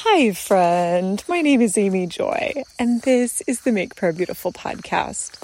[0.00, 1.24] Hi, friend.
[1.26, 5.42] My name is Amy Joy, and this is the Make Prayer Beautiful podcast.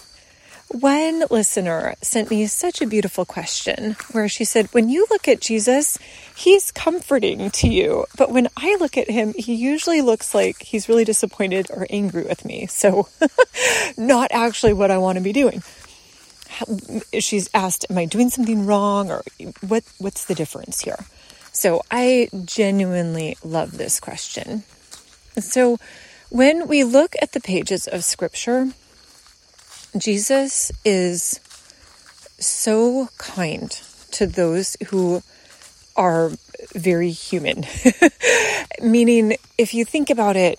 [0.68, 5.41] One listener sent me such a beautiful question where she said, When you look at
[5.41, 5.96] Jesus,
[6.36, 8.04] he's comforting to you.
[8.18, 12.25] But when I look at him, he usually looks like he's really disappointed or angry
[12.25, 12.66] with me.
[12.66, 13.09] So,
[13.96, 15.62] not actually what I want to be doing.
[17.19, 19.11] She's asked, Am I doing something wrong?
[19.11, 19.23] Or
[19.66, 20.98] what, what's the difference here?
[21.53, 24.64] So I genuinely love this question.
[25.39, 25.79] So
[26.30, 28.73] when we look at the pages of scripture,
[29.96, 31.41] Jesus is
[32.38, 33.70] so kind
[34.12, 35.23] to those who
[35.96, 36.30] are
[36.74, 37.66] very human.
[38.82, 40.59] Meaning, if you think about it,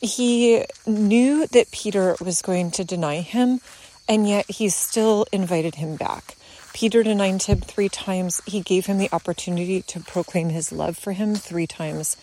[0.00, 3.60] he knew that Peter was going to deny him,
[4.08, 6.36] and yet he still invited him back.
[6.78, 8.40] Peter denied him three times.
[8.46, 12.16] He gave him the opportunity to proclaim his love for him three times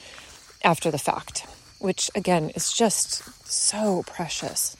[0.64, 1.46] after the fact,
[1.80, 4.78] which again is just so precious.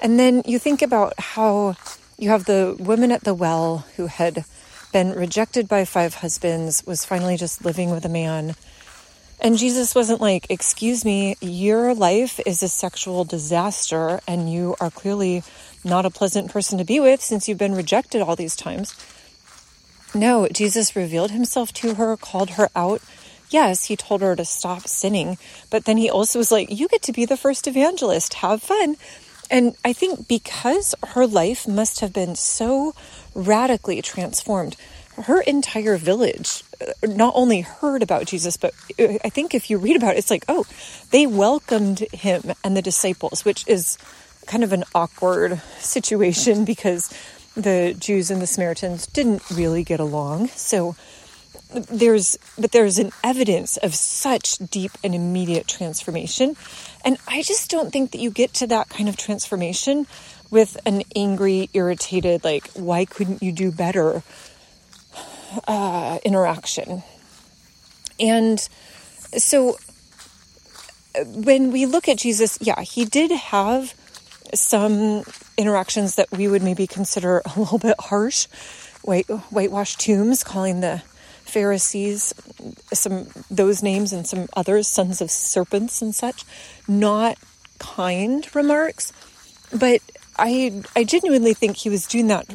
[0.00, 1.74] And then you think about how
[2.16, 4.44] you have the woman at the well who had
[4.92, 8.54] been rejected by five husbands, was finally just living with a man.
[9.42, 14.90] And Jesus wasn't like, Excuse me, your life is a sexual disaster, and you are
[14.90, 15.42] clearly
[15.84, 18.94] not a pleasant person to be with since you've been rejected all these times.
[20.14, 23.02] No, Jesus revealed himself to her, called her out.
[23.50, 25.38] Yes, he told her to stop sinning,
[25.70, 28.96] but then he also was like, You get to be the first evangelist, have fun.
[29.50, 32.94] And I think because her life must have been so
[33.34, 34.76] radically transformed,
[35.24, 39.78] her entire village uh, not only heard about Jesus, but uh, I think if you
[39.78, 40.64] read about it, it's like, oh,
[41.10, 43.98] they welcomed him and the disciples, which is
[44.46, 47.12] kind of an awkward situation because
[47.56, 50.48] the Jews and the Samaritans didn't really get along.
[50.48, 50.96] So
[51.74, 56.56] there's but there's an evidence of such deep and immediate transformation.
[57.04, 60.06] And I just don't think that you get to that kind of transformation
[60.50, 64.22] with an angry, irritated, like, why couldn't you do better
[65.66, 67.02] uh, interaction.
[68.20, 68.60] And
[69.36, 69.76] so
[71.24, 73.94] when we look at Jesus, yeah, he did have
[74.54, 75.24] some
[75.56, 78.46] interactions that we would maybe consider a little bit harsh,
[79.02, 81.02] white whitewashed tombs, calling the
[81.44, 82.32] Pharisees
[82.92, 86.44] some those names and some others sons of serpents and such,
[86.88, 87.36] not
[87.78, 89.12] kind remarks,
[89.76, 90.00] but
[90.38, 92.46] I I genuinely think he was doing that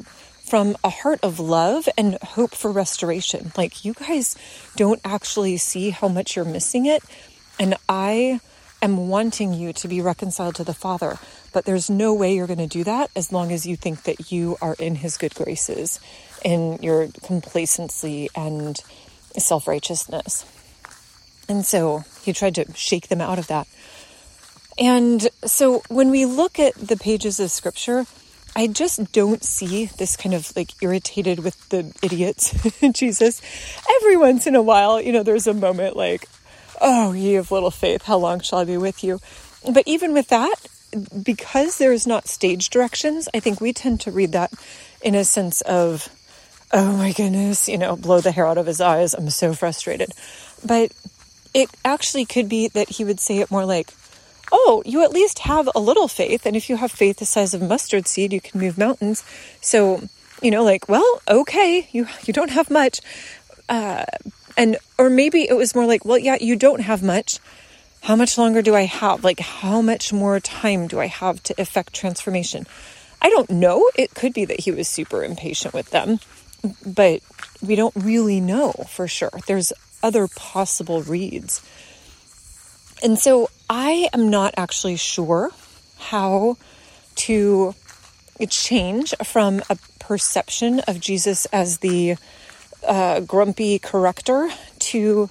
[0.48, 3.52] from a heart of love and hope for restoration.
[3.58, 4.38] Like you guys
[4.76, 7.04] don't actually see how much you're missing it,
[7.60, 8.40] and I
[8.82, 11.18] am wanting you to be reconciled to the Father.
[11.52, 14.32] But there's no way you're going to do that as long as you think that
[14.32, 16.00] you are in His good graces,
[16.46, 18.82] in your complacency and
[19.38, 20.46] self righteousness.
[21.50, 23.68] And so he tried to shake them out of that.
[24.78, 28.06] And so when we look at the pages of scripture,
[28.58, 32.56] I just don't see this kind of like irritated with the idiots,
[32.92, 33.40] Jesus.
[33.98, 36.28] Every once in a while, you know, there's a moment like,
[36.82, 39.20] oh, ye of little faith, how long shall I be with you?
[39.72, 40.56] But even with that,
[41.24, 44.52] because there's not stage directions, I think we tend to read that
[45.04, 46.10] in a sense of,
[46.74, 49.14] oh my goodness, you know, blow the hair out of his eyes.
[49.14, 50.10] I'm so frustrated.
[50.66, 50.92] But
[51.54, 53.94] it actually could be that he would say it more like,
[54.52, 56.46] oh, you at least have a little faith.
[56.46, 59.24] And if you have faith the size of mustard seed, you can move mountains.
[59.62, 60.02] So,
[60.42, 63.02] you know, like, well, okay, you, you don't have much.
[63.70, 64.06] Uh,
[64.56, 67.40] and, or maybe it was more like, well, yeah, you don't have much.
[68.04, 69.24] How much longer do I have?
[69.24, 72.66] Like, how much more time do I have to effect transformation?
[73.22, 73.90] I don't know.
[73.96, 76.20] It could be that he was super impatient with them,
[76.86, 77.22] but
[77.62, 79.32] we don't really know for sure.
[79.48, 81.68] There's other possible reads.
[83.04, 85.52] And so I am not actually sure
[85.98, 86.58] how
[87.16, 87.76] to
[88.50, 92.16] change from a perception of Jesus as the
[92.88, 95.30] uh, grumpy corrector to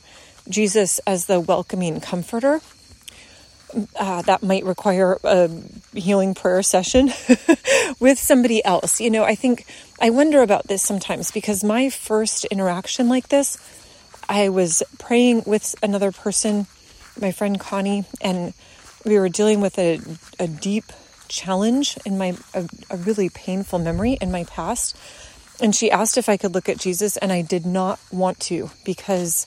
[0.48, 2.60] Jesus as the welcoming comforter.
[3.98, 5.50] Uh, that might require a
[5.94, 7.06] healing prayer session
[8.00, 9.00] with somebody else.
[9.00, 9.66] You know, I think
[10.00, 13.56] I wonder about this sometimes because my first interaction like this,
[14.28, 16.66] I was praying with another person
[17.20, 18.54] my friend Connie, and
[19.04, 20.00] we were dealing with a,
[20.38, 20.84] a deep
[21.28, 24.96] challenge in my, a, a really painful memory in my past.
[25.60, 28.70] And she asked if I could look at Jesus, and I did not want to
[28.84, 29.46] because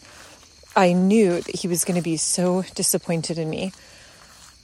[0.76, 3.72] I knew that he was going to be so disappointed in me.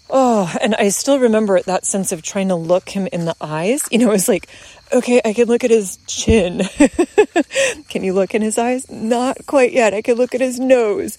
[0.09, 3.83] Oh, and I still remember that sense of trying to look him in the eyes.
[3.89, 4.47] You know, it was like,
[4.93, 6.61] okay, I can look at his chin.
[7.89, 8.89] can you look in his eyes?
[8.89, 9.95] Not quite yet.
[9.95, 11.17] I can look at his nose.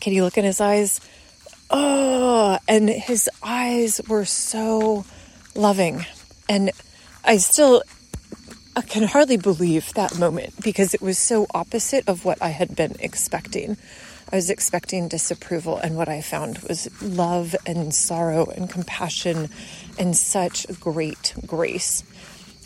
[0.00, 1.00] Can you look in his eyes?
[1.70, 5.04] oh, and his eyes were so
[5.54, 6.04] loving.
[6.48, 6.70] And
[7.24, 7.82] I still
[8.76, 12.76] I can hardly believe that moment because it was so opposite of what I had
[12.76, 13.76] been expecting.
[14.30, 19.48] I was expecting disapproval, and what I found was love and sorrow and compassion
[19.98, 22.04] and such great grace.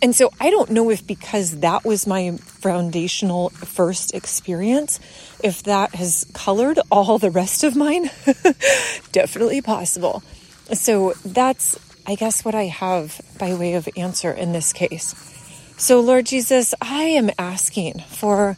[0.03, 4.99] And so I don't know if because that was my foundational first experience,
[5.45, 8.11] if that has colored all the rest of mine.
[9.13, 10.25] Definitely possible.
[10.73, 15.15] So that's, I guess, what I have by way of answer in this case.
[15.77, 18.57] So, Lord Jesus, I am asking for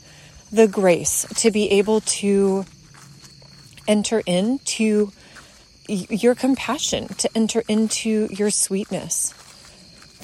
[0.50, 2.64] the grace to be able to
[3.86, 5.12] enter into
[5.88, 9.34] your compassion, to enter into your sweetness.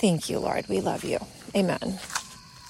[0.00, 0.68] Thank you, Lord.
[0.68, 1.18] We love you.
[1.56, 1.98] Amen.